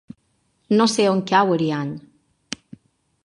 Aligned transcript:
No 0.79 0.87
sé 0.93 1.05
on 1.09 1.21
cau 1.33 1.53
Ariany. 1.57 1.93